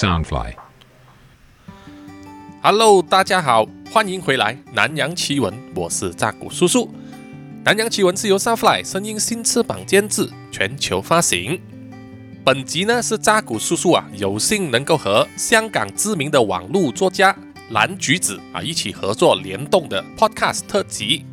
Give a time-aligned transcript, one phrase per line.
[0.00, 0.54] Soundfly。
[2.62, 6.86] Hello，大家好，欢迎回来《南洋奇闻》，我是扎古叔叔。
[7.66, 11.60] 《南洋奇闻》是由 Soundfly 声音新翅膀监制，全球发行。
[12.42, 17.36] 本集呢是扎古叔叔啊，有幸能够和香港知名的网络作家
[17.68, 21.26] 蓝橘子啊一起合作联动的 Podcast 特辑。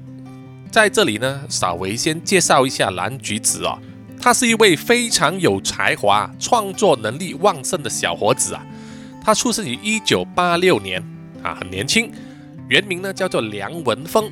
[0.69, 3.79] 在这里呢，稍微先介绍一下蓝橘子啊、
[4.19, 8.65] 他是一位非常有才华、创作能力旺盛的小伙子啊。
[9.23, 11.03] 他出生于一九八六年
[11.43, 12.11] 啊，很年轻，
[12.69, 14.31] 原名呢叫做梁文峰，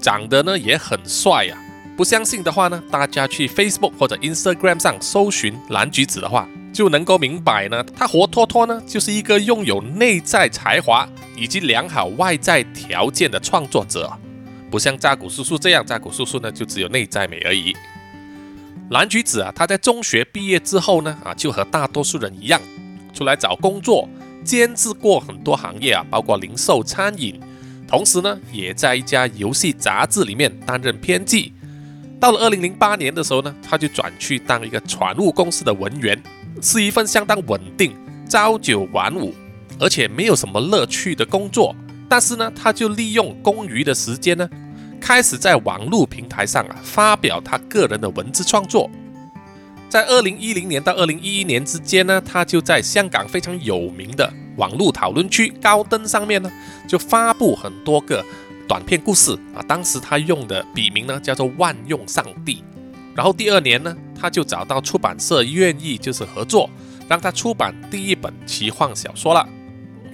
[0.00, 1.56] 长得呢也很帅呀、
[1.96, 14.10] 不相信的话呢，大家去 Facebook 或者 Instagram 上搜寻蓝橘子的话，就能够明白呢，他活脱脱呢就是一个拥有内在才华以及良好外在条件的创作者，
[14.70, 17.74] 不像扎古叔叔这样，扎古叔叔呢就只有内在美而已。
[18.90, 22.60] 蓝橘子啊，他在中学毕业之后呢，啊，就和大多数人一样，
[23.14, 24.08] 出来找工作，
[24.44, 27.40] 兼职过很多行业啊，包括零售、餐饮，
[27.86, 31.52] 同时呢，也在一家游戏杂志里面担任编辑。
[32.18, 36.20] 到了二零零八年的时候呢，他就转去当一个船务公司的文员，
[36.60, 37.94] 是一份相当稳定、
[38.28, 39.32] 朝九晚五，
[39.78, 41.72] 而且没有什么乐趣的工作。
[42.08, 44.50] 但是呢，他就利用空余的时间呢，
[45.00, 48.90] 开始在网络平台上啊发表他个人的文字创作。
[49.88, 56.52] 在二零一零年到二零一一年之间呢，他就在香港非常有名的网络讨论区高登上面呢，
[56.86, 58.24] 就发布很多个
[58.68, 59.60] 短篇故事啊。
[59.66, 62.62] 当时他用的笔名呢叫做万用上帝。
[63.16, 66.70] 然后第二年呢，他就找到出版社愿意就是合作，
[67.08, 69.44] 让他出版第一本奇幻小说了。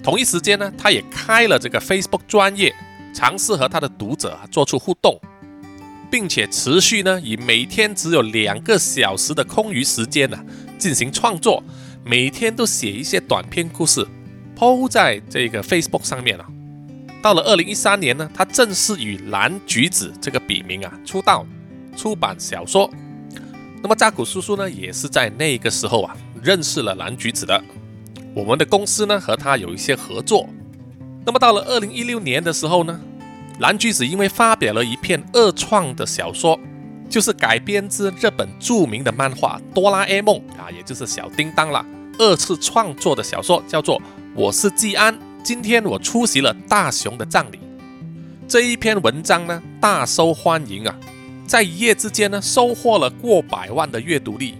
[0.03, 2.75] 同一时间呢，他也开了这个 Facebook 专业，
[3.17, 5.19] 尝试和他的读者做出互动，
[6.11, 10.39] 并且持续呢以每天只有两个小时的空余时间呢
[10.77, 11.65] 进行创作，
[12.05, 14.07] 每天都写一些短篇故事
[14.55, 16.47] 抛在这个 Facebook 上面啊。
[17.23, 21.47] 到了二零一三年呢，他正式以蓝橘子这个笔名啊出道，
[21.97, 22.91] 出版小说。
[23.83, 27.65] 那么扎古叔叔呢，也是在那个时候啊认识了蓝橘子的。
[28.35, 30.47] 我们的公司呢和他有一些合作。
[31.27, 33.01] 那么到了二零一六年的时候呢，
[33.59, 36.57] 蓝橘子因为发表了一篇二创的小说，
[37.11, 41.85] 就是改编自日本著名的漫画《哆啦 A 梦》啊，也就是小叮当啦，
[42.19, 43.99] 二次创作的小说叫做
[44.37, 47.57] 《我是季安，今天我出席了大雄的葬礼》。
[48.47, 50.95] 这一篇文章呢大受欢迎啊，
[51.45, 54.55] 在一夜之间呢收获了过百万的阅读率，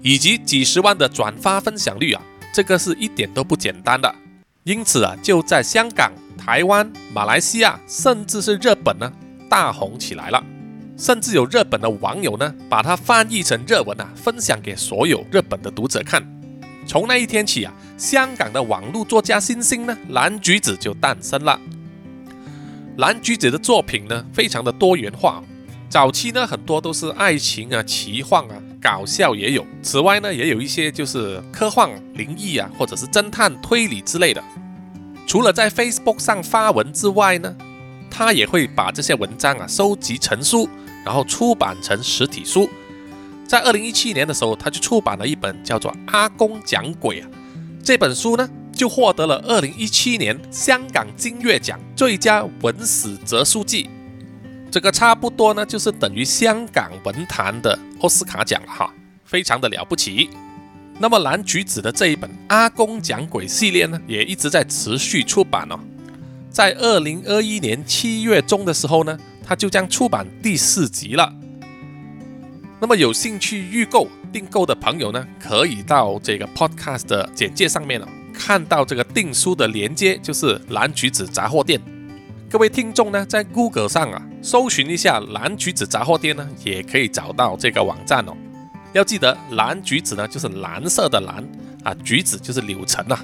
[0.00, 2.22] 以及几十万的转发分享率啊。
[2.54, 4.12] 这个是一点都不简单的，
[4.68, 9.10] 因此啊，就在香港、台湾、马来西亚，甚至是日本呢，
[9.48, 10.44] 大红起来了。
[10.94, 16.22] 甚至有日本的网友呢，把它翻译成日文啊，分享给所有日本的读者看。
[16.86, 21.58] 从那一天起啊，香港的网络作家新星呢，蓝橘子就诞生了。
[22.98, 25.42] 蓝橘子的作品呢，非常的多元化。
[25.88, 28.62] 早期呢，很多都是爱情啊、奇幻啊。
[28.80, 34.40] 搞笑也有，此外呢，也有一些就是科幻、灵异啊，或者是侦探推理之类的。
[35.26, 37.56] 除了在 Facebook 上发文之外呢，
[38.08, 40.68] 他也会把这些文章啊收集成书，
[41.04, 42.70] 然后出版成实体书。
[43.48, 47.28] 在二零一七年的时候，他就出版了一本叫做《阿公讲鬼》啊，
[47.82, 53.90] 这本书呢就获得了二零一七年香港金月奖最佳文史哲书记。
[54.70, 58.92] 这个差不多呢，就是等于香港文坛的奥斯卡奖了哈，
[59.24, 60.28] 非常的了不起。
[60.98, 65.78] 那么蓝橘子的这一本《阿公讲鬼》系列呢，也一直在持续出版哦。
[66.50, 71.32] 在二零二一年七月中的时候呢，它就将出版第四集了。
[72.80, 81.80] 那么有兴趣预购订购的朋友呢，可以到这个 Podcast 的简介上面哦，看到这个订书的连接，就是蓝橘子杂货店。
[82.50, 88.34] 各位听众呢，在 Google 上啊，搜寻一下蓝橘子杂货店呢，也可以找到这个网站哦。
[88.94, 91.46] 要记得，蓝橘子呢就是蓝色的蓝
[91.84, 93.22] 啊，橘子就是柳橙啊。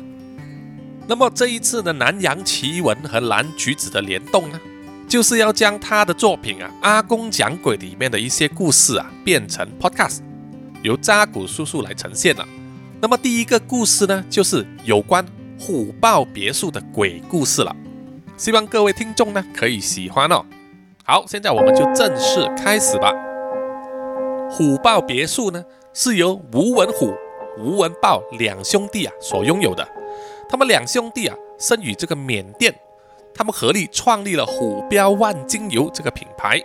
[1.07, 4.61] 那么这一次的南洋奇闻和蓝橘子的联动呢，
[5.09, 10.19] 就是要将他的作品啊《阿公讲鬼》里面的一些故事啊，变成 Podcast，
[10.83, 12.47] 由扎古叔叔来呈现了。
[13.01, 15.25] 那么第一个故事呢，就是有关
[15.59, 17.75] 虎豹别墅的鬼故事了。
[18.37, 20.45] 希望各位听众呢可以喜欢哦。
[21.05, 23.13] 好，现在我们就正式开始吧。
[24.51, 27.15] 虎豹别墅呢是由吴文虎、
[27.59, 29.87] 吴文豹两兄弟啊所拥有的。
[30.49, 32.75] 他们两兄弟啊生于这个缅甸，
[33.33, 36.61] 他们合力创立了虎标万金油这个品牌，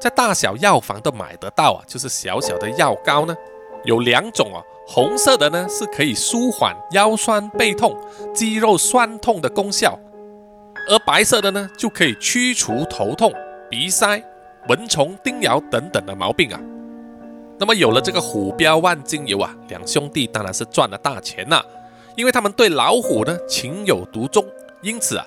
[0.00, 3.36] 在大小药房都买得到啊，就是小小的药膏呢，
[3.84, 7.96] 有两种哦，红色的呢是可以舒缓腰酸背痛、
[8.32, 9.98] 肌肉酸痛的功效，
[10.88, 13.32] 而白色的呢就可以驱除头痛、
[13.68, 14.22] 鼻塞、
[14.68, 16.60] 蚊虫叮咬等等的毛病啊。
[17.58, 21.62] 那么有了这个虎标万金油啊，两兄弟当然是赚了大钱呐，
[22.16, 24.44] 因为他们对老虎呢情有独钟，
[24.82, 25.24] 因此啊。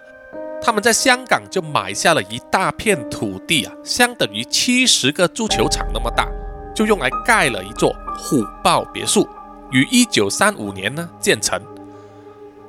[0.66, 6.28] 他们在香港就买下了一大片土地啊，相等于七十个足球场那么大，
[6.74, 9.28] 就用来盖了一座虎豹别墅，
[9.72, 11.62] 于一九三五年呢建成。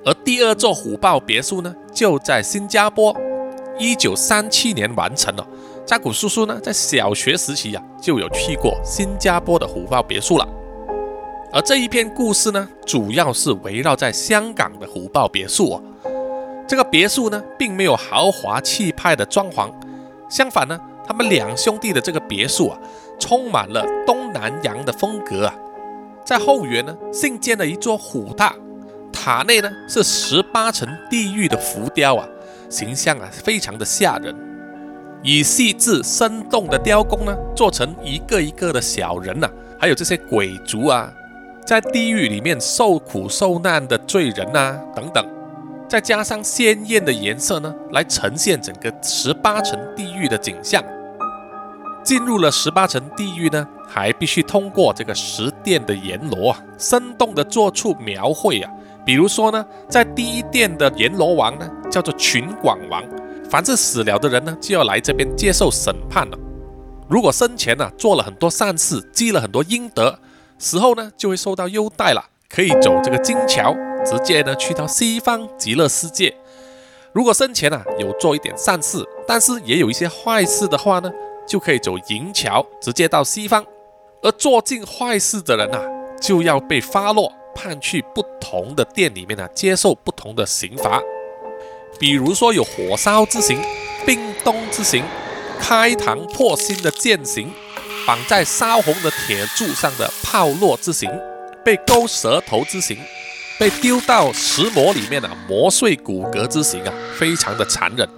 [0.05, 3.17] 而第二座虎豹别墅呢，就在新加坡，
[3.79, 5.47] 一九三七年完成了。
[5.87, 10.47] 扎古叔叔呢，在小学时期呀，就有去过新加坡的虎豹别墅了。
[11.53, 15.83] 而这一篇故事呢，主要是围绕在香港的虎豹别墅哦。
[16.67, 19.71] 这个别墅呢，并没有豪华气派的装潢，
[20.29, 22.79] 相反呢，他们两兄弟的这个别墅啊，
[23.19, 25.55] 充满了东南洋的风格啊。
[26.25, 28.55] 在后园呢，新建了一座虎塔，
[29.15, 32.29] 塔内呢是十八层地狱的浮雕啊，
[32.69, 34.35] 形象啊非常的吓人，
[35.23, 41.11] 以细致生动的雕工呢，做成一个一个的小人呐，还有这些鬼族啊，
[41.65, 45.25] 在地狱里面受苦受难的罪人呐，等等。
[45.89, 50.83] 再加上鲜艳的颜色呢，来呈现整个十八层地狱的景象。
[52.03, 58.71] 进入了十八层地狱呢，还必须通过这个十殿的阎罗啊，生动的做出描绘啊。
[59.05, 63.03] 比如说呢，在第一殿的阎罗王呢，叫做群广王，
[63.51, 66.39] 凡是死了的人呢，就要来这边接受审判了。
[67.09, 70.19] 如果生前呢做了很多善事，积了很多阴德，
[70.59, 73.77] 死后呢就会受到优待了，可以走这个金桥。
[74.05, 76.35] 直接呢去到西方极乐世界。
[77.15, 81.11] 如果生前啊有做一点善事，但是也有一些坏事的话呢，
[81.47, 83.65] 就可以走银桥，直接到西方。
[84.23, 85.81] 而做尽坏事的人啊，
[86.21, 91.01] 就要被发落，判去不同的殿里面呢，接受不同的刑罚。
[91.99, 93.61] 比如说有火烧之刑、
[94.05, 95.05] 冰冻之刑、
[95.61, 97.53] 开膛破心的剑刑、
[98.07, 101.11] 绑在烧红的铁柱上的炮烙之刑、
[101.65, 102.99] 被勾舌头之刑。
[103.57, 108.09] 被丢到石磨里面啊，磨碎骨骼之刑啊，非常的残忍。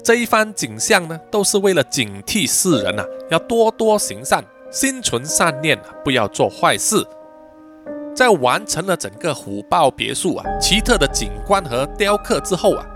[0.00, 7.04] 这一番景象呢，都是为了警惕世人啊，要多多行善，心存善念，不要做坏事。
[8.16, 12.86] 在完成了整个虎豹别墅啊奇特的景观和雕刻之后啊，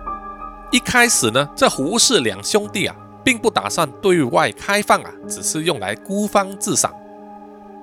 [0.73, 6.91] 一开始呢，这胡氏两兄弟啊，并不打算对外开放啊，只是用来孤芳自赏。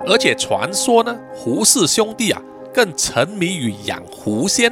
[0.08, 2.42] 而且传说呢，胡氏兄弟啊。
[2.74, 4.72] 更沉迷于养狐仙，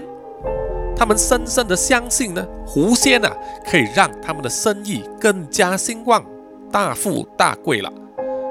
[0.96, 3.36] 他们深深的相信呢，狐仙啊
[3.66, 6.24] 可以让他们的生意更加兴旺，
[6.72, 7.92] 大富大贵了。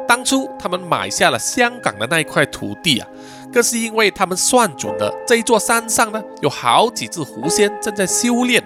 [0.09, 3.07] 当初他们买下了香港的那一块土地啊，
[3.55, 8.61] 更是因为他们算准了这一座山上呢有好几只狐仙正在修炼，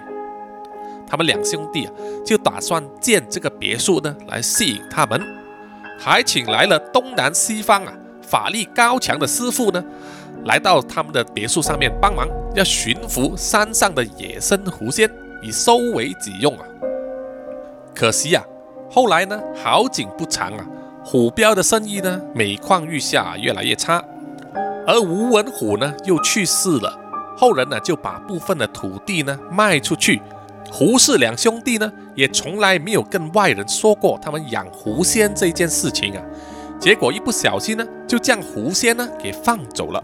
[1.07, 1.93] 他们两兄弟啊
[2.25, 5.21] 就打算建这个别墅呢来吸引他们，
[5.99, 7.93] 还请来了东南西方啊
[8.23, 9.83] 法力高强的师傅呢。
[10.45, 12.25] 来到他们的别墅上面帮忙，
[12.55, 15.07] 要驯服山上的野生狐仙，
[15.43, 16.65] 以收为己用啊。
[17.93, 18.41] 可惜呀，
[18.89, 20.65] 后来呢，好景不长啊，
[21.03, 24.03] 虎标的生意呢每况愈下，越来越差。
[24.89, 26.91] 而吴文虎呢又去世了，
[27.37, 30.19] 后人呢就把部分的土地呢卖出去。
[30.71, 36.23] 胡氏两兄弟呢也从来没有跟外人说过他们养狐仙这件事情啊。
[36.79, 40.03] 结果一不小心呢，就将狐仙呢给放走了。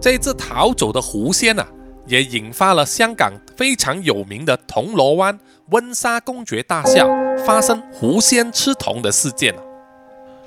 [0.00, 1.66] 这只逃走的狐仙啊，
[2.06, 5.36] 也引发了香港非常有名的铜锣湾
[5.70, 7.04] 温莎公爵大厦
[7.44, 9.62] 发生狐仙吃铜的事件了。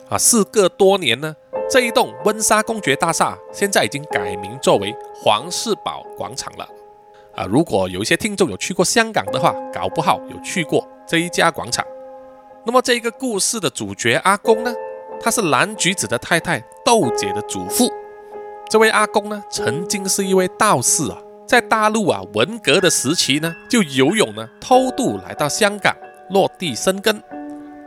[0.09, 1.35] 啊，事隔多年呢，
[1.69, 6.67] 这一栋温莎公爵大厦现在已经改名作为黄氏堡广场了。
[7.35, 11.85] 啊，如果有一些听众有去过香港的话，搞不好有去过这一家广场。
[12.65, 14.73] 那么这个故事的主角阿公呢，
[15.21, 17.87] 他是蓝橘子的太太豆姐的祖父。
[18.67, 25.95] 这位阿公呢，曾经是一位道士啊，在大陆啊文革的时期呢，就游泳呢偷渡来到香港
[26.31, 27.23] 落地生根，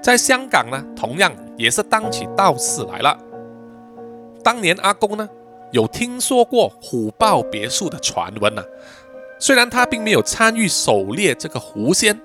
[0.02, 3.16] 在香港呢，同样也是当起道士来了。
[4.42, 5.28] 当年阿公呢，
[5.71, 8.62] 有听说过虎豹别墅的传闻呐，
[9.38, 12.21] 虽然他并没有参与狩猎这个狐仙，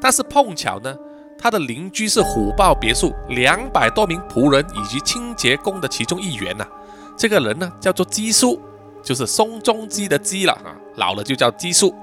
[0.00, 0.96] 但是碰巧呢，
[1.38, 6.66] 他的邻居是虎豹别墅两百多名仆人以及清洁工的其中一员呐。
[7.14, 8.58] 这个人呢，叫做鸡叔，
[9.02, 11.94] 就是松中鸡的鸡了啊，老了就叫鸡叔。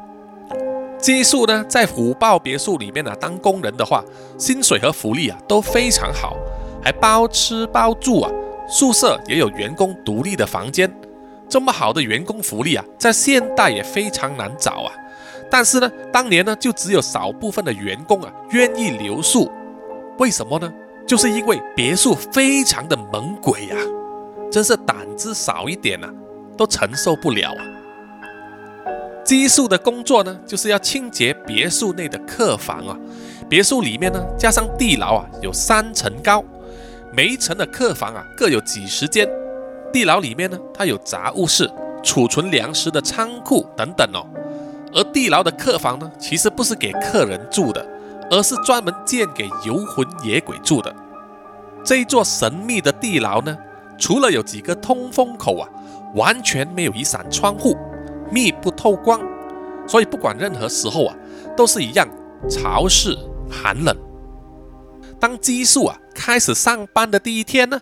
[1.06, 4.04] 基叔呢，在虎豹别墅里面呢，当工人的话，
[4.40, 6.36] 薪水和福利啊都非常好，
[6.84, 8.32] 还包吃包住啊，
[8.68, 10.92] 宿舍也有员工独立的房间。
[11.48, 14.92] 这么好的员工福利啊，在现代也非常难找啊。
[15.52, 19.52] 但是呢，当年呢，就只有少部分的员工啊愿意留宿。
[20.18, 20.74] 为什么呢？
[21.06, 23.76] 就是因为别墅非常的猛鬼呀，
[24.52, 26.12] 真是胆子少一点啊，
[26.58, 27.64] 都承受不了啊。
[29.26, 32.96] 寄宿的工作呢，就是要清洁别墅内的客房啊。
[33.50, 36.44] 别墅里面呢，加上地牢啊，有三层高，
[37.12, 39.28] 每一层的客房啊，各有几十间。
[39.92, 41.68] 地牢里面呢，它有杂物室、
[42.04, 44.28] 储存粮食的仓库等等哦。
[44.94, 47.84] 而地牢的客房呢，其实不是给客人住的，
[48.30, 50.96] 而是专门建给游魂野鬼住的。
[51.84, 53.58] 这一座神秘的地牢呢，
[53.98, 55.68] 除了有几个通风口啊，
[56.14, 57.76] 完全没有一扇窗户，
[58.32, 59.22] 密不透光，
[59.88, 61.16] 所以不管任何时候啊，
[61.56, 62.08] 都是一样
[62.50, 63.18] 潮湿
[63.50, 63.96] 寒冷。
[65.20, 67.82] 当激素啊开始上班的第一天呢，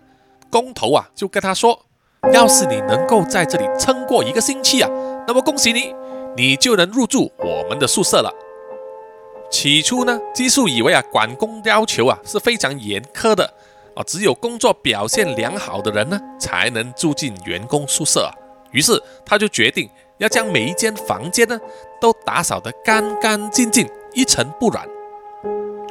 [0.50, 1.86] 工头啊就跟他说
[2.34, 4.90] ：“要是你能够在这里撑过一个星期啊，
[5.28, 5.94] 那么恭喜你。”
[6.36, 8.34] 你就能入住我们的宿舍了。
[9.52, 13.46] 起初呢，激素以为啊，管工要求啊是非常严苛的
[13.96, 18.28] 啊，只有工作表现良好的人呢才能住进员工宿舍。
[18.72, 21.60] 于是他就决定要将每一间房间呢
[22.00, 24.88] 都打扫得干干净净，一尘不染。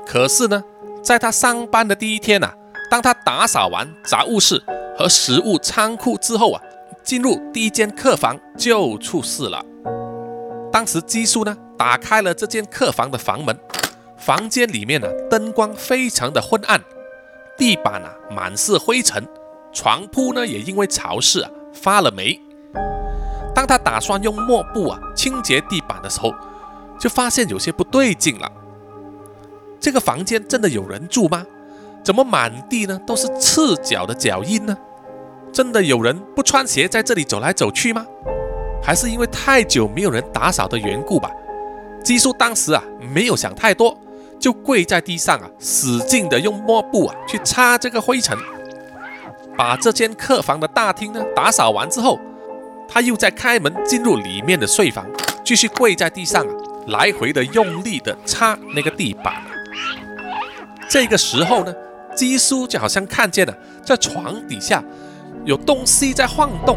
[0.06, 0.62] 可是呢，
[1.02, 2.52] 在他上班的第一天呐，
[2.90, 4.62] 当他打扫完杂物室
[4.96, 6.62] 和食物仓库之后啊，
[7.02, 9.64] 进入第一间客房就出事了。
[10.70, 13.58] 当时基叔呢打开了这间客房的房门，
[14.16, 16.80] 房间里面呢灯光非常的昏暗，
[17.58, 19.26] 地板啊满是灰尘，
[19.72, 22.40] 床铺呢也因为潮湿啊发了霉。
[23.54, 26.35] 当他打算用抹布啊清洁地板的时候，
[26.99, 28.50] 就发现有些不对劲了。
[29.80, 31.44] 这个房间真的有人住吗？
[32.04, 34.76] 怎么满地呢都是赤脚的脚印呢？
[35.52, 38.06] 真的有人不穿鞋在这里走来走去吗？
[38.82, 41.30] 还是因为太久没有人打扫的缘故吧。
[42.02, 42.82] 基叔当时啊
[43.14, 43.97] 没有想太多，
[44.40, 48.37] 就跪在地上啊，使劲的用抹布啊去擦这个灰尘。
[49.56, 52.18] 把这间客房的大厅呢打扫完之后，
[52.92, 55.06] 他又在开门进入里面的睡房，
[55.42, 56.52] 继续跪在地上啊，
[56.88, 59.32] 来回的用力的擦那个地板。
[60.90, 61.75] 这个时候呢，
[62.14, 64.84] 基叔就好像看见了在床底下
[65.46, 66.76] 有东西在晃动。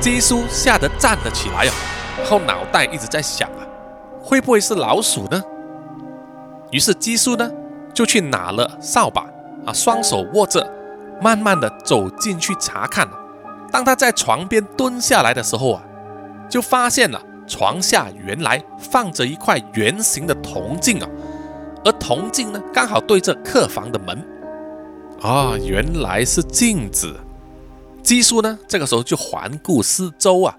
[0.00, 1.74] 基叔吓得站了起来啊，
[2.18, 3.62] 然后脑袋一直在想啊，
[4.20, 5.40] 会不会是老鼠呢？
[6.72, 7.48] 于是基叔呢
[7.94, 9.22] 就去拿了扫把
[9.64, 10.68] 啊，双手握着，
[11.22, 13.06] 慢慢的走进去查看。
[13.70, 15.82] 当他在床边蹲下来的时候啊，
[16.48, 21.08] 就发现了床下原来放着一块圆形的铜镜啊，
[21.84, 24.26] 而铜镜呢刚好对着客房的门
[25.22, 27.14] 啊，原来是镜子。
[28.02, 30.56] 基叔呢，这个时候就环顾四周啊，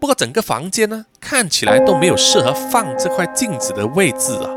[0.00, 4.50] 不过整个房间呢，看起来都没有适合放这块镜子的位置啊。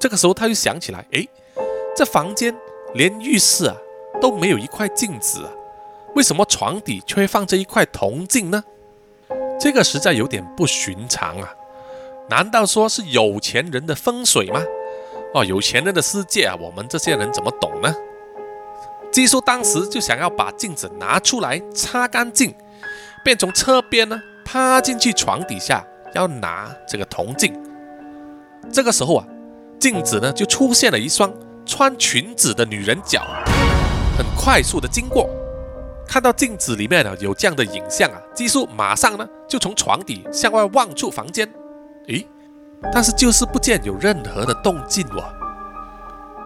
[0.00, 1.26] 这个时候他就想起来，哎，
[1.96, 2.54] 这房间
[2.94, 3.76] 连浴室啊
[4.20, 5.50] 都没有一块镜子啊，
[6.18, 8.64] 为什么床底却放着一块铜镜呢？
[9.60, 11.54] 这个实在有点不寻常啊！
[12.28, 14.60] 难道说是有钱人的风水吗？
[15.32, 17.94] 哦，有钱人的世界啊，我们这些人怎么懂呢？
[19.12, 22.52] 基叔当时就想要把镜子拿出来擦干净，
[23.24, 27.54] 便从侧边呢趴进去床底下要拿这个铜镜。
[28.72, 29.24] 这个时候啊，
[29.78, 31.32] 镜子呢就出现了一双
[31.64, 33.24] 穿裙子的女人脚，
[34.18, 35.30] 很快速的经过。
[36.08, 41.46] 看到镜子里面呢有这样的影像啊，基叔马上呢就从床底向外望出房间，
[42.06, 42.26] 诶，
[42.90, 45.22] 但是就是不见有任何的动静哦，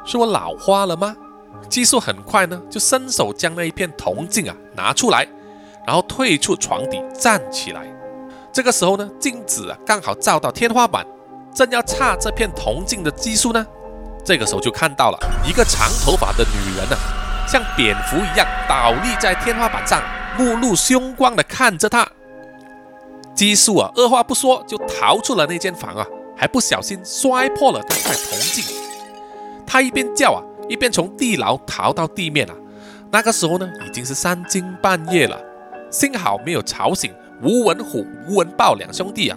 [0.04, 1.16] 是我老花了吗？
[1.68, 5.24] 基叔很快呢，就伸手将那一片铜镜啊拿出来，
[5.86, 7.86] 然后退出床底站起来。
[8.52, 11.06] 这个时候呢，镜子啊刚好照到天花板，
[11.54, 13.64] 正要擦这片铜镜的基叔呢，
[14.24, 16.96] 这个时候就看到了一个长头发的女人呢，
[17.46, 20.02] 像蝙蝠一样倒立在天花板上，
[20.38, 22.06] 目露凶光的看着他。
[23.34, 26.06] 基叔啊，二话不说就逃出了那间房啊，
[26.36, 28.64] 还不小心摔破了那块铜镜。
[29.66, 30.42] 他一边叫啊。
[30.68, 32.54] 一边从地牢逃到地面啊，
[33.10, 35.38] 那个时候呢，已经是三更半夜了，
[35.90, 39.36] 幸好没有吵醒吴文虎、吴文豹两兄弟啊，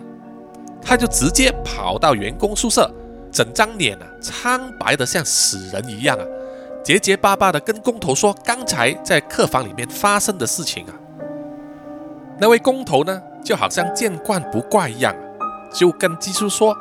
[0.82, 2.90] 他就直接跑到员工宿舍，
[3.32, 6.24] 整张脸啊苍白的像死人一样啊，
[6.86, 10.94] 结结巴巴的跟工头说刚才在客房里面发生的事情啊。
[12.40, 15.16] 那位工头呢，就好像见惯不怪一样，
[15.74, 16.78] 就跟基叔说，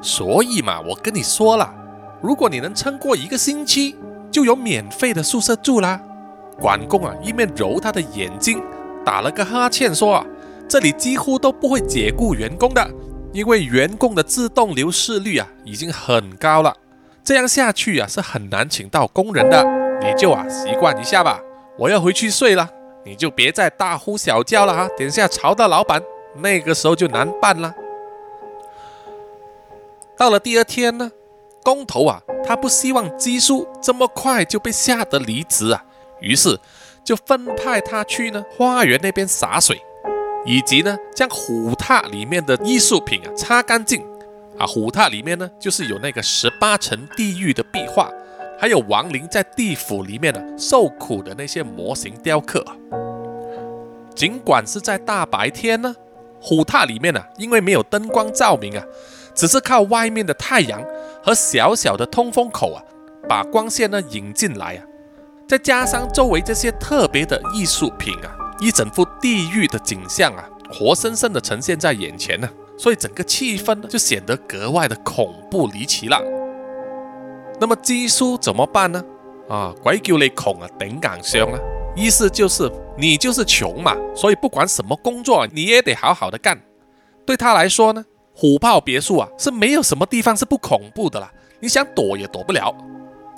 [0.00, 1.74] 所以嘛，我跟你说了。
[2.22, 3.96] 如果你能撑过一个星期，
[4.30, 6.00] 就有免费的宿舍住啦。
[6.60, 8.62] 管工啊，一面揉他的眼睛，
[9.04, 10.24] 打了个哈欠，说啊，
[10.68, 12.88] 这里几乎都不会解雇员工的，
[13.32, 16.72] 因为员工的自动流失率啊已经很高了，
[17.24, 19.64] 这样下去啊是很难请到工人的，
[20.02, 21.40] 你就啊习惯一下吧。
[21.78, 22.68] 我要回去睡了，
[23.04, 26.02] 你就别再大呼小叫了啊，等下吵到老板，
[26.36, 27.74] 那个时候就难办了。
[30.18, 31.10] 到了第二天呢，
[31.62, 35.82] 工头啊，他不希望基叔这么快就被吓得离职啊，
[36.20, 36.60] 于是
[37.02, 39.80] 就分派他去呢花园那边洒水，
[40.44, 44.04] 以及呢将虎榻里面的艺术品啊擦干净
[44.58, 44.66] 啊。
[44.66, 48.10] 虎榻里面呢就是有那个十八层地狱的壁画，
[48.58, 52.64] 还有亡灵在地府里面呢受苦的那些模型雕刻。
[54.14, 55.94] 尽管是在大白天呢，
[56.40, 58.84] 虎榻里面呢因为没有灯光照明啊。
[59.34, 60.80] 只是靠外面的太阳
[61.20, 62.80] 和小小的通风口啊，
[63.28, 64.84] 把光线呢引进来啊，
[65.48, 68.30] 再加上周围这些特别的艺术品啊，
[68.60, 76.20] 一整幅地狱的景象啊，活生生的呈现在眼前呢，所以整个气氛呢就显得格外的恐怖离奇了。
[77.60, 79.02] 那么基叔怎么办呢？
[79.48, 81.58] 啊，鬼叫你恐啊，顶硬上啊，
[81.94, 86.60] 意思就是你就是穷嘛，所以不管什么工作你也得好好的干。
[87.24, 88.04] 对他来说呢。
[88.36, 92.74] 虎豹别墅啊，是没有什么地方是不恐怖的啦，你想躲也躲不了。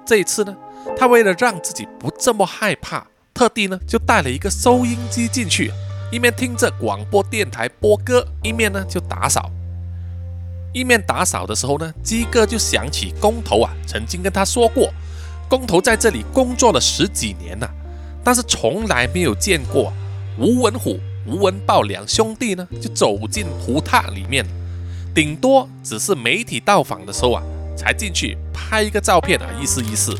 [0.07, 0.57] 这一次呢，
[0.97, 5.71] 他为了让自己不这么害怕，特地呢就带了一个收音机进去，
[6.13, 9.51] 一面听着广播电台播歌，一面呢就打扫。
[10.73, 14.93] 一面打扫的时候呢，鸡哥就想起工头啊曾经跟他说过，
[15.49, 17.69] 工头在这里工作了十几年了，
[18.23, 19.93] 但是从来没有见过
[20.39, 24.47] 吴文虎、吴文豹两兄弟呢就走进湖榻里面。
[25.15, 27.43] 顶多只是媒体到访的时候啊，
[27.77, 30.15] 才进去拍一个照片啊，意思意思。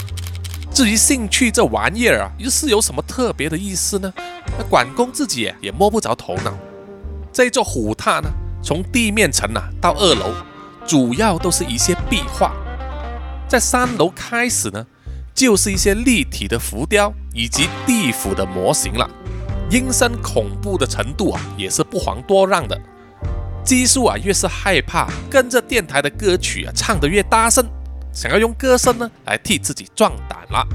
[0.77, 4.13] 至于兴趣这玩意儿啊，又是有什么特别的意思呢？
[4.59, 6.53] 那管工自己也摸不着头脑。
[7.33, 8.29] 这座虎榻呢，
[8.63, 10.35] 从地面层啊到二楼，
[10.87, 12.53] 主要都是一些壁画。
[13.49, 14.87] 在三楼开始呢，
[15.35, 19.09] 就是一些立体的浮雕以及地府的模型了。
[19.71, 22.79] 阴森恐怖的程度啊，也是不遑多让的。
[23.65, 27.67] 基叔啊，越是害怕，跟着电台的歌曲啊唱得越大声，
[28.17, 30.67] 想要用歌声呢来替自己壮胆了。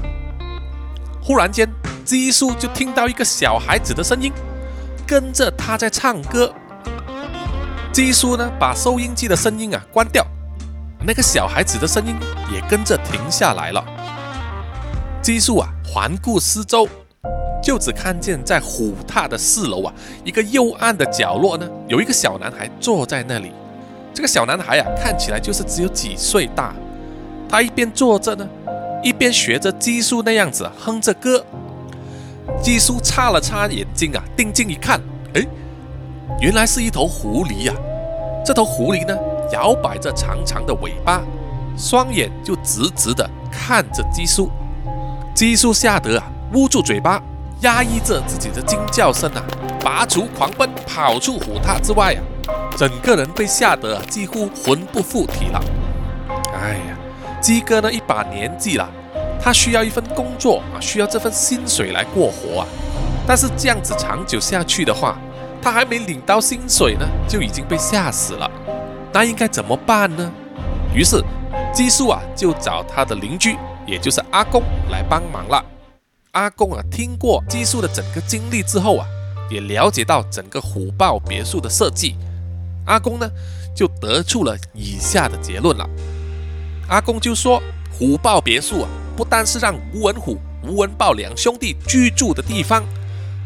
[1.20, 1.68] 忽然间，
[2.04, 4.32] 基叔就听到一个小孩子的声音，
[5.04, 6.54] 跟着他在唱歌。
[7.92, 10.24] 基叔呢，把收音机的声音啊关掉，
[11.04, 12.14] 那个小孩子的声音
[12.52, 13.84] 也跟着停下来了。
[15.20, 16.88] 基叔啊，环顾四周。
[17.60, 19.92] 就只看见在虎踏的四楼啊，
[20.24, 23.52] 一个幽暗的角落呢，有一个小男孩坐在那里。
[24.14, 26.72] 这个小男孩啊，看起来就是只有几岁大。
[27.52, 28.48] 他一边坐着呢，
[29.02, 31.44] 一边学着鸡叔那样子哼着歌。
[32.62, 34.98] 鸡叔擦了擦眼睛啊，定睛一看，
[35.34, 35.46] 哎，
[36.40, 37.74] 原来是一头狐狸呀。
[38.42, 39.14] 这头狐狸呢，
[39.52, 41.20] 摇摆着长长的尾巴，
[41.76, 44.50] 双眼就直直的看着鸡叔。
[45.34, 47.22] 鸡叔吓得啊，捂住嘴巴。
[47.60, 49.44] 压抑着自己的惊叫声啊，
[49.84, 52.20] 拔足狂奔，跑出虎榻之外啊，
[52.78, 55.62] 整个人被吓得几乎魂不附体了。
[56.54, 56.98] 哎呀，
[57.42, 58.88] 鸡哥呢一把年纪了，
[59.42, 62.66] 他需要一份工作啊，需要这份薪水来过活啊。
[63.26, 65.18] 但是这样子长久下去的话，
[65.60, 68.48] 他还没领到薪水呢，就已经被吓死了。
[69.12, 70.32] 那应该怎么办呢？
[70.94, 71.20] 于是
[71.74, 75.64] 鸡叔啊就找他的邻居，也就是阿公来帮忙了。
[76.30, 79.06] 阿公啊，听过基叔的整个经历之后啊，
[79.50, 82.16] 也了解到整个虎豹别墅的设计。
[82.86, 83.28] 阿公呢，
[83.74, 85.88] 就得出了以下的结论了。
[86.88, 92.84] 阿公就说，虎豹别墅啊，不单是让吴文虎、吴文豹两兄弟居住的地方，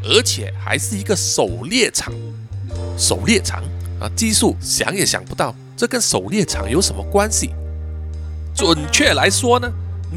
[0.03, 2.13] 而且还是一个狩猎场。
[2.99, 3.63] 狩猎场
[4.01, 7.51] 啊，基叔想也想不到，这跟狩猎场有什么关系？
[8.55, 9.71] 准确来说呢，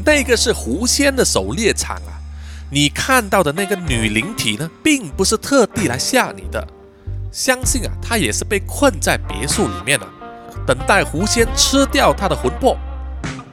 [0.04, 2.18] 那个是狐仙的狩猎场啊。
[2.72, 6.66] 你看到的那个女灵体呢，并不是特地来吓你的，
[7.30, 10.06] 相信啊，她也是被困在别墅里面了，
[10.66, 12.78] 等待狐仙吃掉她的魂魄。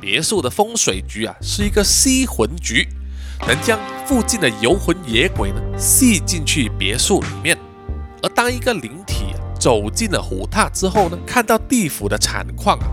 [0.10, 2.88] 别墅的风水局啊，是一个吸魂局，
[3.46, 7.58] 能将附近的游魂野鬼呢吸进去别墅里面。
[8.24, 12.88] 而当一个灵体走进了虎榻之后呢，看到地府的惨况啊，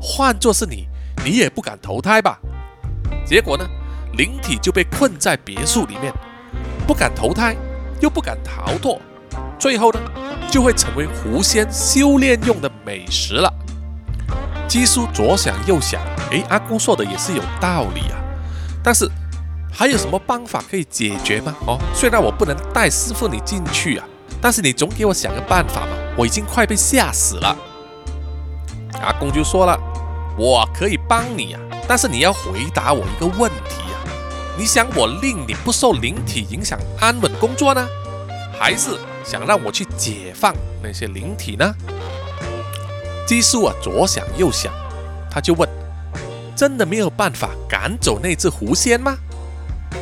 [0.00, 0.86] 换作是你，
[1.24, 2.38] 你也不敢投胎吧？
[3.26, 3.66] 结果呢？
[4.12, 6.14] 灵体就被困在别墅里面，
[6.86, 7.56] 不敢投胎，
[8.00, 9.02] 又不敢逃脱，
[9.58, 9.98] 最后呢，
[10.48, 13.52] 就会成为狐仙修炼用的美食了。
[14.68, 16.00] 基叔左想右想，
[16.30, 18.20] 哎，阿公说的也是有道理啊。
[18.82, 19.08] 但是
[19.72, 21.54] 还有什么办法可以解决吗？
[21.66, 24.06] 哦，虽然我不能带师傅你进去啊，
[24.40, 25.88] 但是你总给我想个办法嘛！
[26.16, 27.56] 我已经快被吓死了。
[29.02, 29.78] 阿公就说了，
[30.38, 33.98] 我可以帮你啊，但是你要回答我一个问题啊，
[34.58, 37.86] 你想我令你不受灵体影响，安稳工作呢，
[38.58, 41.74] 还是想让我去解放那些灵体呢？
[43.26, 44.72] 基叔啊，左想右想，
[45.30, 45.68] 他就问：
[46.54, 49.16] 真的没有办法赶走那只狐仙吗？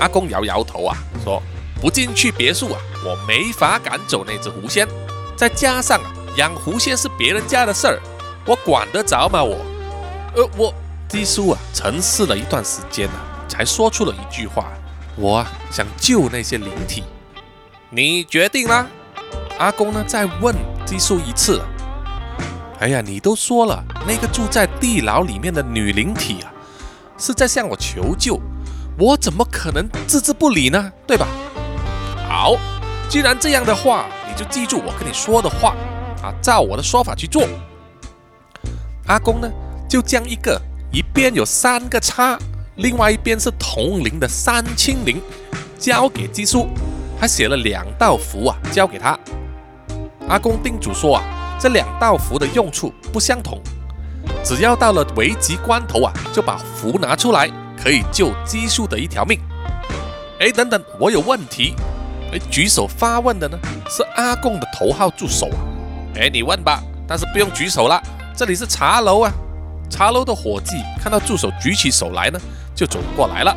[0.01, 1.43] 阿公摇摇头啊，说
[1.81, 4.87] ：“不进去别墅啊，我没法赶走那只狐仙。
[5.37, 8.01] 再加上啊，养狐仙是别人家的事儿，
[8.47, 9.43] 我管得着吗？
[9.43, 9.57] 我，
[10.35, 10.75] 呃，我
[11.09, 14.73] 基叔啊，沉思了一段时间啊，才说出了一句话：
[15.17, 17.05] 我啊，想救那些灵体。
[17.91, 18.87] 你决定啦。
[19.59, 20.55] 阿公呢，再问
[20.85, 21.61] 基叔一次。
[22.83, 26.51] 哎呀，你都说了，那个住在地牢里面的女灵体啊，
[27.16, 28.40] 是在向我求救。”
[28.99, 30.92] 我怎么可能置之不理呢？
[31.07, 31.29] 对吧？
[32.29, 32.57] 好，
[33.09, 35.77] 既然这样的话，你就记住我跟你说的话
[36.25, 37.47] 啊，照我的说法去做。
[39.07, 39.49] 阿公呢，
[39.88, 40.61] 就将一个
[40.92, 42.37] 一边有三个叉，
[42.75, 45.23] 另外一边是铜铃的三清铃
[45.79, 46.66] 交给基叔，
[47.16, 49.16] 还写了两道符啊，交给他。
[50.29, 51.25] 阿公叮嘱说啊，
[51.62, 53.57] 这两道符的用处不相同，
[54.42, 57.48] 只要到了危急关头啊，就把符拿出来。
[57.81, 59.38] 可以救基叔的一条命。
[60.40, 61.75] 哎，等等，我有问题。
[62.33, 63.57] 哎，举手发问的呢
[63.88, 65.59] 是阿贡的头号助手啊。
[66.16, 68.03] 哎，你问吧，但是不用举手了，
[68.37, 69.33] 这里是茶楼啊。
[69.88, 72.40] 茶楼的伙计看到助手举起手来呢，
[72.75, 73.57] 就走过来了。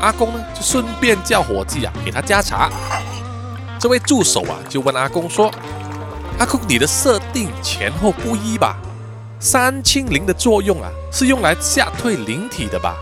[0.00, 2.70] 阿公呢就顺便叫伙计啊给他加茶。
[3.80, 5.50] 这位助手啊就问阿公说
[6.38, 8.76] ：“阿公，你的设定前后不一吧？
[9.38, 12.96] 三清灵的作用啊是用来吓退灵体的吧？”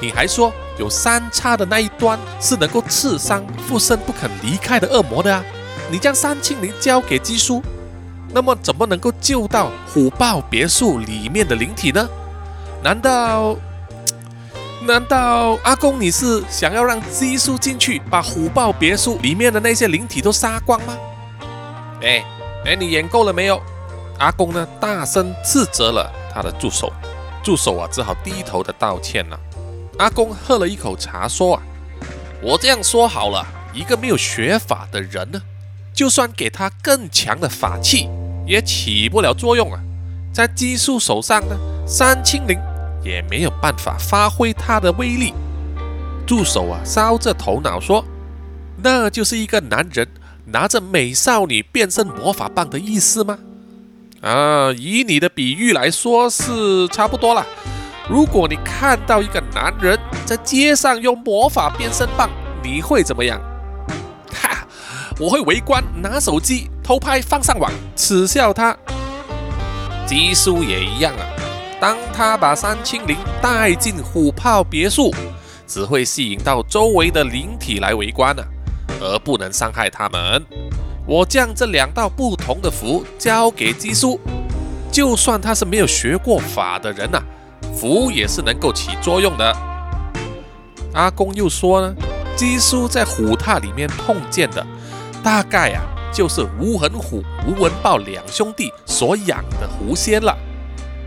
[0.00, 5.42] 你还说有三叉的那一端是能够刺伤附身不肯离开的恶魔的啊？
[5.90, 7.62] 你将三清灵交给基叔，
[8.32, 12.08] 那么怎么能够救到虎豹别墅里面的灵体呢？
[12.82, 13.56] 难道
[14.86, 20.96] 难道阿公你是想要让基叔进去把虎豹别墅里面的那些灵体都杀光吗？
[22.02, 22.22] 哎
[22.64, 23.60] 哎，你演够了没有？
[24.18, 24.66] 阿公呢？
[24.80, 26.92] 大声斥责了他的助手，
[27.42, 29.38] 助手啊，只好低头的道歉了。
[29.98, 31.62] 阿公喝了一口茶，说：“啊，
[32.42, 35.40] 我这样说好了，一个没有学法的人呢，
[35.92, 38.08] 就算给他更强的法器，
[38.46, 39.80] 也起不了作用啊。
[40.32, 42.58] 在基术手上呢，三清灵
[43.04, 45.34] 也没有办法发挥它的威力。”
[46.26, 48.02] 助手啊，烧着头脑说
[48.82, 50.08] ：“那就是一个男人
[50.54, 53.36] 拿着美少女变身魔法棒的意思吗？”
[54.22, 57.44] 啊，以你的比喻来说，是差不多了。
[58.08, 62.30] 如果你看到一个男人在街上用魔法变身棒，
[62.62, 63.40] 你会怎么样？
[64.32, 64.66] 哈，
[65.18, 68.76] 我会围观，拿手机偷拍放上网，耻笑他。
[70.06, 71.26] 基叔也一样啊，
[71.80, 75.12] 当他把三清灵带进虎豹别墅，
[75.66, 78.44] 只会吸引到周围的灵体来围观啊，
[79.04, 80.44] 而不能伤害他们。
[81.06, 84.18] 我将这两道不同的符交给基叔，
[84.90, 87.22] 就算他是没有学过法的人呐。
[87.76, 89.56] 符也是能够起作用的。
[90.94, 91.94] 阿公又说呢，
[92.36, 94.64] 基叔在虎榻里面碰见的，
[95.22, 100.36] 大概啊就是无痕虎、无纹豹两兄弟所养的狐仙了。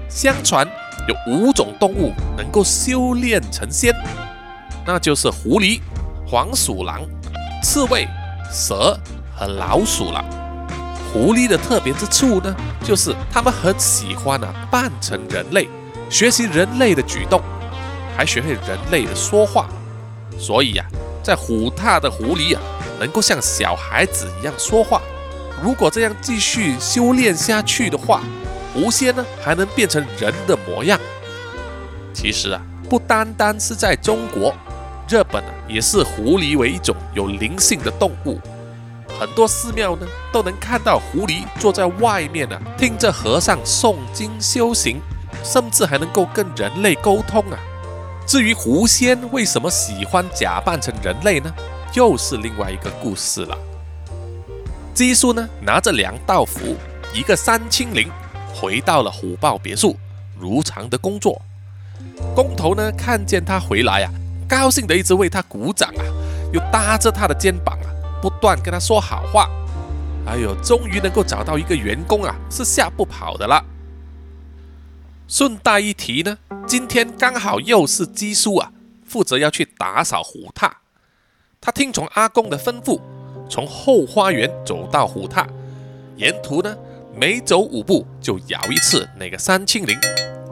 [0.10, 0.68] 相传
[1.08, 3.94] 有五种动物能够修炼成仙，
[4.86, 5.80] 那就是狐狸、
[6.26, 7.02] 黄鼠狼、
[7.64, 8.08] 刺猬、
[8.52, 8.98] 蛇
[9.36, 10.24] 和老鼠了。
[11.12, 15.68] 狐狸的特别之处呢，就是它们很喜欢啊扮成人类。
[16.10, 17.42] 学习人类的举动，
[18.16, 19.68] 还学会人类的说话，
[20.40, 20.86] 所以呀，
[21.24, 22.62] 在虎榻的狐狸啊，
[23.00, 25.02] 能够像小孩子一样说话。
[25.62, 28.22] 如果这样继续修炼下去的话，
[28.74, 31.00] 狐仙呢还能变成人的模样。
[32.14, 34.54] 其实啊，不单单是在中国，
[35.10, 38.40] 日本啊也是狐狸为一种有灵性的动物。
[39.20, 45.02] 很多寺庙呢都能看到狐狸坐在外面呢，听着和尚诵经修行。
[45.44, 47.60] 甚至还能够跟人类沟通啊！
[48.26, 51.54] 至于狐仙为什么喜欢假扮成人类呢？
[51.94, 53.58] 又是另外一个故事了。
[54.94, 56.76] 基叔呢，拿着两道符，
[57.14, 58.10] 一个三清灵，
[58.54, 59.96] 回到了虎豹别墅，
[60.38, 61.40] 如常的工作。
[62.36, 64.12] 工头呢，看见他回来啊，
[64.48, 66.04] 高兴的一直为他鼓掌啊，
[66.54, 67.88] 又搭着他的肩膀啊，
[68.22, 69.50] 不断跟他说好话。
[70.26, 73.64] 哎呦，终于能够找到一个员工啊，是吓不跑的了。
[75.28, 78.72] 顺带一提呢，今天刚好又是基叔啊
[79.06, 80.72] 负责要去打扫虎榻。
[81.60, 83.02] 他听从阿公的吩咐，
[83.50, 85.46] 从后花园走到虎榻，
[86.16, 86.78] 沿途呢，
[87.16, 89.98] 每走五步就摇一次那个三清铃，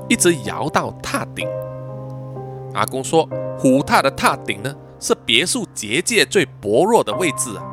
[0.09, 1.47] 一直摇到榻顶。
[2.75, 7.63] 阿公说，虎榻的榻顶呢，是别墅结界最薄弱的位置啊，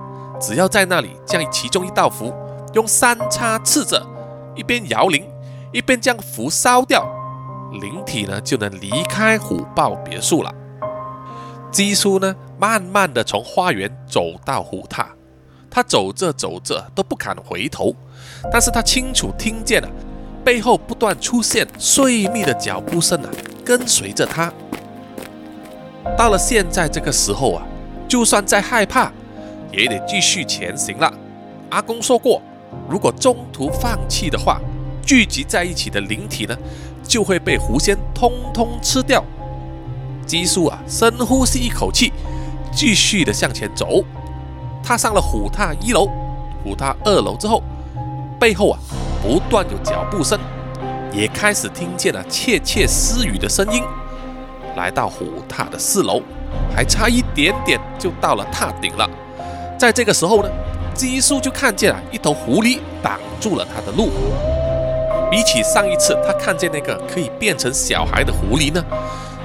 [0.40, 2.32] 只要在那里将其中一道符
[2.72, 4.00] 用三叉刺着，
[4.54, 5.28] 一边摇铃，
[5.72, 7.04] 一边将符烧掉，
[7.72, 10.54] 灵体呢就能离开虎豹别墅了。
[11.72, 15.06] 基叔呢，慢慢的从花园走到虎榻，
[15.68, 17.92] 他走着走着都不敢回头，
[18.52, 19.88] 但是他清楚听见了
[20.44, 23.30] 背后不断出现碎密的脚步声啊，
[23.64, 24.52] 跟随着他。
[26.16, 27.62] 到了现在这个时候啊，
[28.08, 29.10] 就算再害怕，
[29.72, 31.12] 也得继续前行了。
[31.70, 32.42] 阿公说过，
[32.88, 34.60] 如果中途放弃的话，
[35.04, 36.56] 聚集在一起的灵体呢，
[37.02, 39.24] 就会被狐仙通通吃掉。
[40.26, 42.12] 基叔啊，深呼吸一口气，
[42.72, 44.04] 继续的向前走。
[44.82, 46.06] 踏上了虎榻一楼、
[46.64, 47.62] 虎榻二楼之后，
[48.38, 48.78] 背后啊
[49.22, 50.38] 不断有脚步声，
[51.12, 53.82] 也开始听见了窃窃私语的声音。
[54.76, 56.20] 来到虎榻的四楼，
[56.74, 59.08] 还差一点点就到了榻顶了。
[59.78, 60.48] 在这个时候呢，
[60.94, 64.10] 基叔就看见了一头狐狸挡住了他的路。
[65.30, 68.84] 比起上一次他看见那个可以变成小孩的狐狸呢？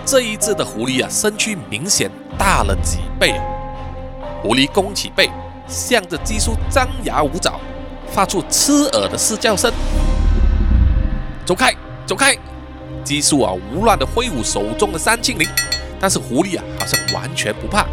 [0.05, 3.33] 这一只的狐狸啊，身躯明显大了几倍！
[4.41, 5.29] 狐狸弓起背，
[5.67, 7.59] 向着基叔张牙舞爪，
[8.07, 9.71] 发出刺耳的嘶叫声。
[11.45, 11.73] 走开，
[12.05, 12.37] 走开！
[13.07, 15.47] 基叔啊，无乱的挥舞手中的三清铃，
[15.97, 17.87] 但是狐狸啊，好像完全不怕，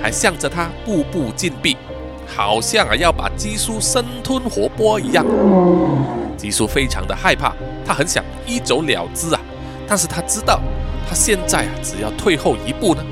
[0.00, 1.76] 还向着他步步紧逼，
[2.24, 5.26] 好像啊要把基叔生吞活剥一样。
[6.36, 7.52] 基叔非常的害怕，
[7.84, 9.40] 他很想一走了之啊，
[9.88, 10.60] 但是他知道。
[11.06, 13.04] 他现在啊，只要退后一步呢，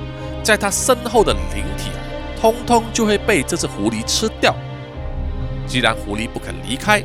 [0.45, 1.99] 在他身后的灵体啊，
[2.41, 4.55] 通通就会被这只狐狸吃掉。
[5.67, 7.03] 既然狐狸不肯离开，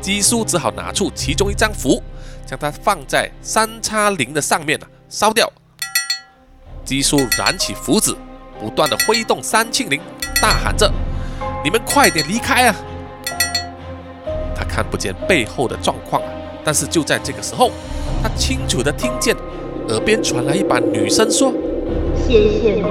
[0.00, 2.02] 基叔只好拿出其中一张符，
[2.46, 5.50] 将它放在三叉铃的上面啊，烧掉。
[6.84, 8.16] 基叔燃起符纸，
[8.60, 10.00] 不断的挥动三庆铃，
[10.40, 10.90] 大喊着
[11.64, 12.74] ：“你们快点离开啊！”
[14.54, 16.28] 他看不见背后的状况啊，
[16.64, 17.72] 但是就在这个时候，
[18.22, 19.36] 他清楚的听见。
[19.88, 21.52] 耳边传来一把女声说
[22.26, 22.84] ：“谢谢你。”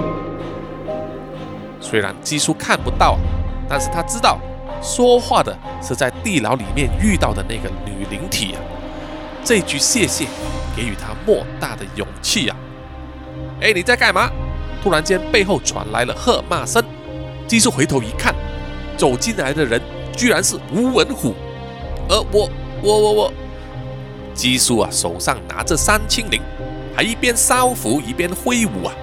[1.81, 3.17] 虽然基叔看不到，
[3.69, 4.39] 但是他知道
[4.81, 8.59] 说话的是在地牢里面遇到的那个女灵体啊。
[9.45, 10.25] 这句谢谢
[10.75, 12.57] 给予他莫大的勇气啊！
[13.61, 14.27] 哎，你在干嘛？
[14.83, 16.83] 突然间背后传来了喝骂声。
[17.47, 18.33] 基叔回头一看，
[18.97, 19.79] 走进来的人
[20.17, 21.35] 居然是吴文虎。
[22.09, 22.49] 呃，我
[22.81, 23.33] 我我我，
[24.33, 26.41] 基叔啊，手上拿着三清铃。
[26.95, 28.93] 还一边烧符一边挥舞啊，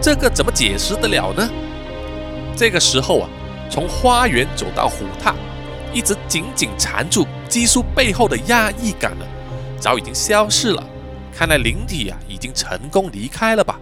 [0.00, 1.48] 这个怎么解释得了呢？
[2.54, 3.28] 这个时候啊，
[3.68, 5.34] 从花园走到虎榻，
[5.92, 9.24] 一直紧紧缠住基叔背后的压抑感啊，
[9.80, 10.84] 早已经消失了。
[11.32, 13.80] 看来灵体啊，已经成功离开了吧？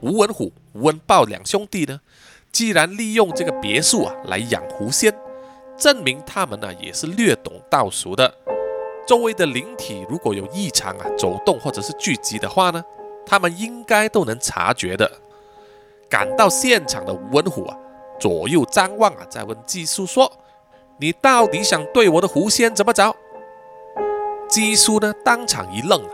[0.00, 2.00] 吴文虎、吴文豹两兄弟呢，
[2.50, 5.14] 既然利用这个别墅啊来养狐仙，
[5.78, 8.34] 证明他们呢也是略懂道术的。
[9.06, 12.84] 周围的灵体如果有异常啊，走动或者是聚集的话呢，
[13.24, 15.10] 他们应该都能察觉的。
[16.10, 17.76] 赶到现场的吴文虎啊，
[18.20, 20.30] 左右张望啊，在问技术说
[21.00, 23.16] ：“你到底想对我的狐仙怎么着？”
[24.52, 26.10] 姬叔呢，当场一愣啊。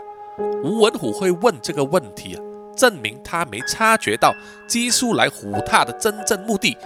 [0.63, 2.41] 吴文虎会问这个问题啊，
[2.73, 4.33] 证明他没察觉到
[4.65, 6.77] 姬叔来虎榻的真正目的，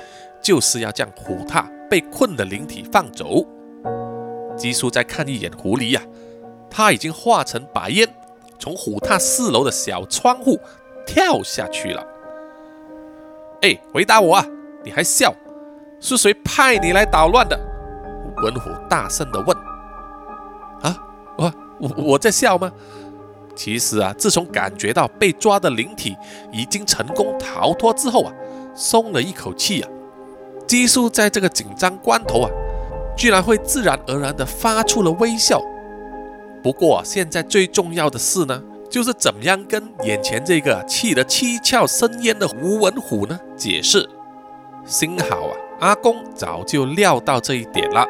[0.42, 3.46] 就是要将虎榻被困的灵体放走。
[4.58, 6.02] 基叔再看一眼狐狸呀，
[6.72, 8.10] 他已经化成白烟，
[8.58, 10.60] 从虎榻四楼的小窗户
[11.06, 12.04] 跳下去了。
[13.62, 14.46] 哎，回答我啊！
[14.84, 15.32] 你还笑？
[16.00, 17.56] 是谁派你来捣乱的？
[18.26, 19.56] 吴文虎大声地问。
[21.38, 22.72] 啊，我我我在笑吗？
[23.56, 26.16] 其实啊，自从感觉到被抓的灵体
[26.52, 28.34] 已经成功逃脱之后啊，
[28.76, 29.90] 松了一口气啊。
[30.68, 32.50] 基叔在这个紧张关头啊。
[33.16, 35.62] 居然会自然而然地发出了微笑。
[36.64, 44.10] 不过现在最重要的事呢，就是怎么样跟眼前这个气得七窍生烟的吴文虎呢解释。
[44.84, 48.04] 幸好啊，阿公早就料到这一点了。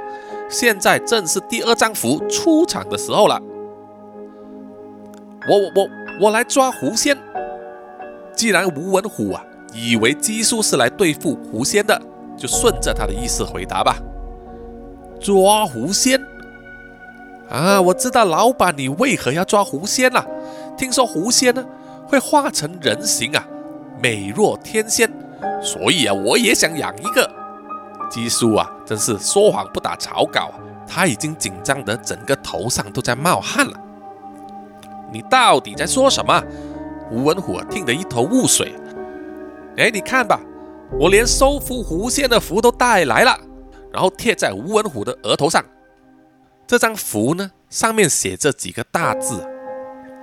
[0.54, 3.42] 现在正是第二张符出场的时候了。
[5.50, 5.90] 我我我
[6.22, 7.18] 我来抓狐仙。
[8.36, 12.02] 既然吴文虎啊以为姬叔是来对付狐仙的，
[12.38, 13.98] 就顺着他的意思回答吧。
[15.20, 16.20] 抓狐仙
[17.50, 17.80] 啊！
[17.82, 20.26] 我知道老板，你为何要抓狐仙了？
[20.78, 21.64] 听说狐仙呢
[22.08, 23.46] 会化成人形啊，
[24.02, 25.12] 美若天仙，
[25.62, 27.30] 所以啊，我也想养一个。
[28.14, 33.74] 基叔啊，真是说谎不打草稿啊，他已经紧张得整个头上都在冒汗了。
[35.12, 36.40] 你到底在说什么？
[37.10, 38.76] 吴文虎听得一头雾水。
[39.78, 40.40] 哎，你看吧，
[41.00, 43.36] 我连收服狐仙的符都带来了，
[43.92, 45.66] 然后贴在吴文虎的额头上。
[46.68, 49.44] 这张符呢，上面写着几个大字：“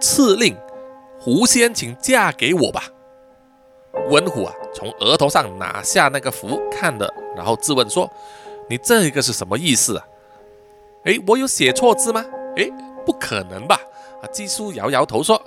[0.00, 0.56] 赐令
[1.18, 2.84] 狐仙，请嫁给我吧。”
[4.08, 8.10] 文虎啊，从额头上拿下那个符，看了，然后质问说
[8.68, 10.06] ：“你这个是什么意思啊？”
[11.04, 12.24] 哎，我有写错字吗？
[12.56, 12.70] 哎，
[13.06, 13.80] 不可能吧？
[14.22, 15.40] 啊，季叔摇摇头说：“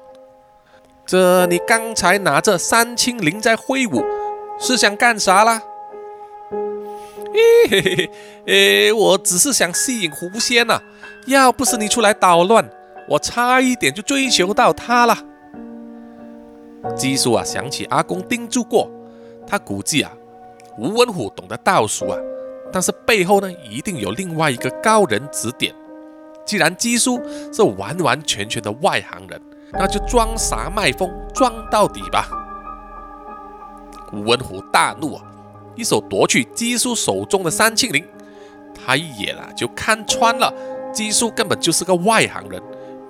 [1.05, 4.03] 这你刚才拿着三清灵在挥舞，
[4.59, 5.61] 是想干啥啦？”
[7.33, 8.11] 嘿嘿嘿，
[8.45, 10.79] 诶，我只是想吸引狐仙呐，
[11.27, 12.67] 要不是你出来捣乱，
[13.09, 15.17] 我差一点就追求到他了。
[16.95, 18.89] 基叔啊，想起阿公叮嘱过，
[19.47, 20.11] 他估计啊，
[20.77, 22.17] 吴文虎懂得道术啊，
[22.71, 25.73] 但是背后呢，一定有另外一个高人指点。
[26.45, 27.21] 既然姬叔
[27.53, 32.27] 是完完全全的外行人，那就装傻卖疯，装到底吧。
[34.11, 35.23] 吴文虎大怒啊！
[35.75, 38.05] 一手夺去姬叔手中的三庆铃，
[38.73, 40.53] 他一眼啊就看穿了，
[40.91, 42.61] 姬叔根本就是个外行人，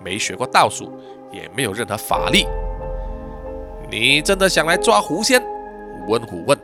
[0.04, 0.92] 没学过道术，
[1.32, 2.46] 也没有任何法力。
[3.90, 5.42] 你真的想来抓狐仙？
[6.06, 6.58] 吴文虎问。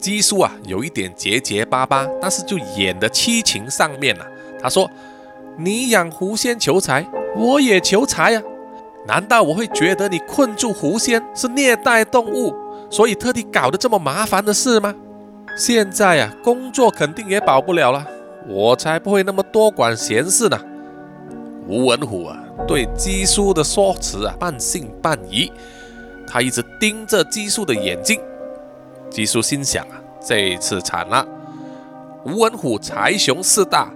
[0.00, 4.26] 基叔啊，有一点结结巴巴，但是就演的七情上面了。
[4.60, 4.90] 他说
[5.58, 8.42] ：“你养狐仙求财，我也求财呀，
[9.06, 12.54] 难道我会觉得你困住狐仙是虐待动物？”
[12.90, 14.94] 所以特地搞得这么麻烦的事吗？
[15.56, 18.04] 现在呀，工作肯定也保不了了，
[18.48, 20.58] 我才不会那么多管闲事呢。
[21.68, 22.36] 吴文虎啊，
[22.66, 25.52] 对姬叔的说辞啊半信半疑，
[26.26, 28.18] 他一直盯着姬叔的眼睛。
[29.10, 31.26] 姬叔心想啊，这一次惨了。
[32.24, 33.90] 吴文虎财雄势大，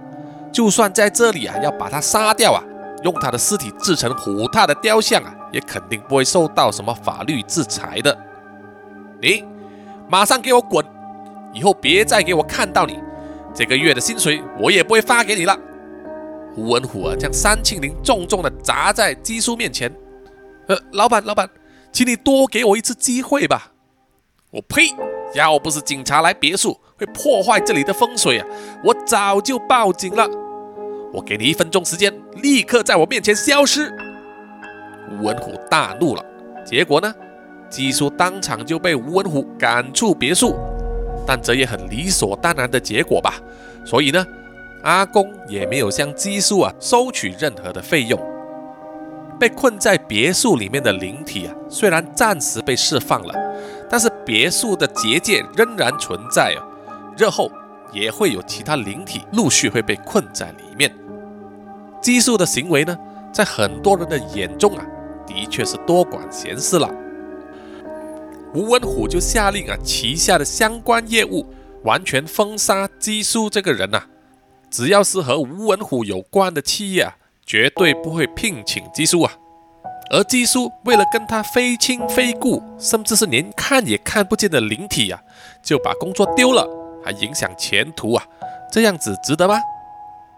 [0.51, 2.61] 就算在这里啊要把他杀掉啊，
[3.03, 8.17] 用他的尸体制成虎踏的雕像啊，也肯定不会受到什么法律制裁的。
[9.21, 9.45] 你
[10.09, 10.85] 马上给我滚！
[11.53, 12.99] 以后别再给我看到你。
[13.53, 15.57] 这个月的薪水我也不会发给你了。
[16.57, 19.89] 吴文虎啊，将三庆铃重重的砸在基叔面前。
[20.67, 21.49] 呃，老板，老板，
[21.91, 23.71] 请你多给我一次机会吧。
[24.55, 24.83] 我呸！
[25.33, 28.47] 要不是警察来别墅会破坏这里的风水啊，
[28.85, 30.25] 我早就报警了。
[31.11, 33.93] 我给你一分钟时间，立刻在我面前消失。
[35.11, 36.23] 吴文虎大怒了，
[36.65, 37.13] 结果呢？
[37.69, 40.55] 基叔当场就被吴文虎赶出别墅，
[41.27, 43.33] 但这也很理所当然的结果吧。
[43.85, 44.25] 所以呢，
[44.83, 48.17] 阿公也没有向基叔啊收取任何的费用。
[49.37, 53.33] 被困在别墅里面的灵体啊，虽然暂时被释放了，
[53.89, 56.59] 但是别墅的结界仍然存在啊。
[57.17, 57.51] 日后
[57.91, 60.93] 也会有其他灵体陆续会被困在里面。
[62.01, 62.97] 基叔的行为呢，
[63.33, 64.85] 在很多人的眼中啊，
[65.25, 66.89] 的确是多管闲事了。
[68.53, 71.45] 吴文虎就下令啊，旗下的相关业务
[71.83, 74.03] 完全封杀基叔这个人呐。
[74.69, 79.31] 只要是和吴文虎有关的企业啊，绝对不会聘请基叔啊。
[80.11, 85.21] 而基叔为了跟他非亲非故，甚至是连看也看不见的灵体啊，
[85.63, 86.67] 就把工作丢了，
[87.03, 88.23] 还影响前途啊，
[88.71, 89.55] 这样子值得吗？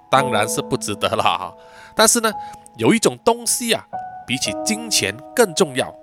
[0.10, 1.54] 当然是不值得了哈。
[1.96, 2.32] 但是呢，
[2.78, 3.84] 有一种东西啊，
[4.26, 5.94] 比起金钱更重要，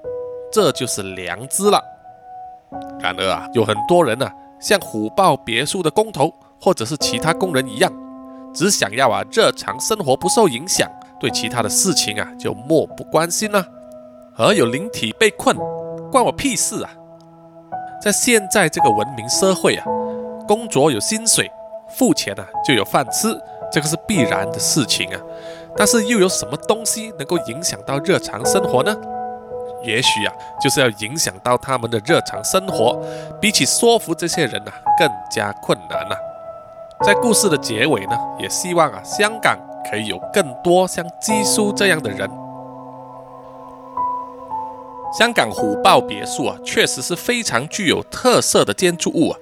[0.52, 1.82] 这就是良知了。
[3.00, 7.90] 然而啊，有很多人呢，像虎豹别墅的工头或者是其他工人一样，
[8.52, 10.90] 只想要啊日常生活不受影响，
[11.24, 13.64] 对其他的事情啊就漠不关心了。
[14.36, 15.56] 而有灵体被困，
[16.12, 16.90] 关我屁事啊！
[18.02, 19.86] 在现在这个文明社会啊，
[20.46, 21.50] 工作有薪水，
[21.88, 23.34] 付钱啊就有饭吃，
[23.72, 25.20] 这个是必然的事情啊。
[25.74, 28.94] 但是又有什么东西能够影响到日常生活呢？
[29.82, 33.02] 也许啊，就是要影响到他们的日常生活，
[33.40, 36.18] 比起说服这些人呢，更加困难了。
[37.02, 39.58] 在故事的结尾呢，也希望啊，香港
[39.90, 42.28] 可以有更多像基叔这样的人。
[45.18, 49.38] 香港虎豹别墅啊，确实是非常具有特色的建筑物啊。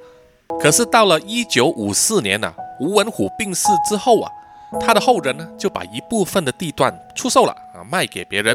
[0.60, 4.30] 可是到了一九五四年呢，吴文虎病逝之后啊，
[4.78, 8.54] 他的后人呢，就把一部分的地段出售了啊，卖给别人。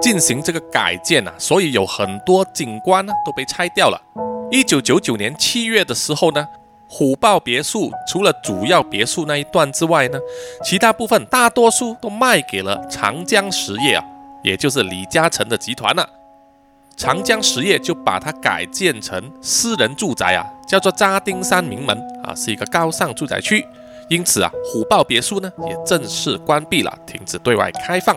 [0.00, 4.00] 进行这个改建啊，所以有很多景观呢都被拆掉了。
[4.50, 6.46] 一九九九年七月的时候呢，
[6.92, 10.18] 虎豹别墅除了主要别墅那一段之外呢，
[10.64, 14.04] 其他部分大多数都卖给了长江实业啊，
[14.42, 16.06] 也就是李嘉诚的集团了。
[16.96, 23.64] 长江实业就把它改建成私人住宅啊，叫做扎丁山名门啊，是一个高尚住宅区。
[24.08, 28.16] 因此啊，虎豹别墅呢也正式关闭了，停止对外开放。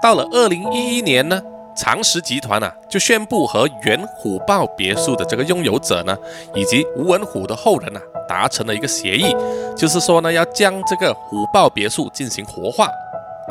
[0.00, 1.42] 到了二零一一年呢，
[1.76, 6.16] 长实集团啊就宣布和原虎豹别墅的这个拥有者呢，
[6.54, 9.34] 以及吴文虎的后人啊，达成了一个协议，
[9.76, 12.88] 就是说呢，要将这个虎豹别墅进行活化、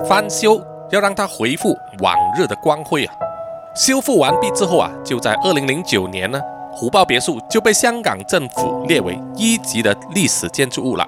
[0.09, 3.13] 翻修，要让它恢复往日的光辉啊。
[3.75, 11.07] 修复完毕之后啊，就在二零零九年呢，虎豹别墅就被香港政府列为一级的历史建筑物了。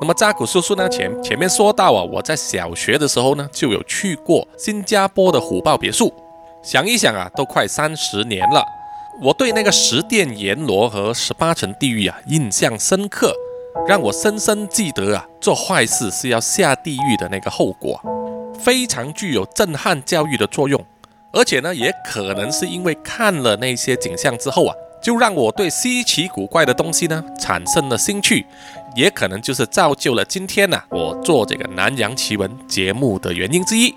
[0.00, 6.12] 那么扎古叔叔呢，前前面说到啊，我在小学的时候呢，就有去过新加坡的虎豹别墅。
[6.62, 8.64] 想一想啊，都快三十年了，
[9.20, 13.32] 我对那个十殿阎罗和十八层地狱啊印象深刻，
[13.88, 18.00] 让我深深记得啊，做坏事是要下地狱的那个后果，
[18.58, 20.80] 非常具有震撼教育的作用。
[21.32, 28.46] 而且呢，也可能是因为看了那些景象之后啊，就让我对稀奇古怪的东西呢产生了兴趣，
[28.98, 33.94] 也可能就是造就了今天呢我做这个南洋奇闻节目的原因之一。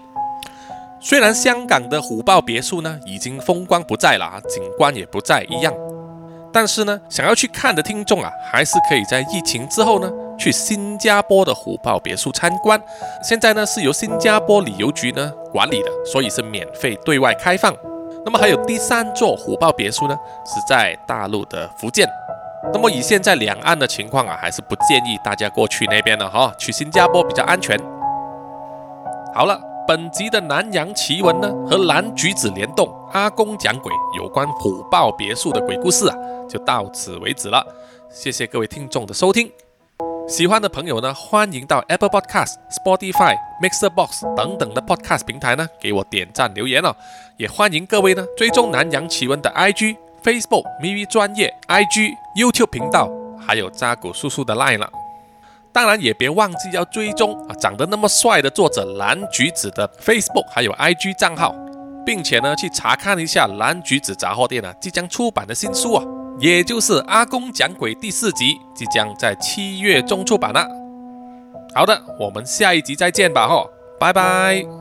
[1.00, 5.74] 虽然香港的虎豹别墅呢已经风光不再了啊，景观也不再一样，
[6.54, 10.12] 但是呢，想要去看的听众啊，还是可以在疫情之后呢。
[10.38, 12.82] 去新加坡的虎豹别墅参观，
[13.24, 17.72] 现在呢是由新加坡旅游局呢管理的，所以是免费对外开放。
[18.26, 22.08] 那么还有第三座虎豹别墅呢，是在大陆的福建。
[22.74, 27.78] 那么以现在两岸的情况啊，还是不建议大家过去那边了哈，去新加坡比较安全。
[29.34, 36.16] 好了，本集的南洋奇闻呢和蓝橘子联动，阿公讲鬼有关虎豹别墅的鬼故事啊，
[36.48, 37.66] 就到此为止了。
[38.10, 39.52] 谢谢各位听众的收听。
[40.28, 46.96] 喜欢的朋友呢，欢迎到 Apple Podcast、Spotify、Mixer Box 等等的 Podcast 平台呢，给我点赞留言哦。
[47.38, 53.10] 也欢迎各位呢，追踪南洋奇闻的 IG、Facebook、MV 专业 IG、YouTube 频道，
[53.40, 54.90] 还有扎古叔叔的 Line 了。
[55.74, 61.56] 当然也别忘记要追踪啊，长得那么帅的作者蓝橘子的 Facebook 还有 IG 账号，
[62.06, 66.04] 并且呢，去查看一下蓝橘子杂货店啊即将出版的新书啊。
[66.40, 70.68] 也就是《阿公讲鬼》第四集即将在七月中出版了。
[71.74, 73.70] 好的，我们下一集再见吧，吼，
[74.00, 74.81] 拜拜。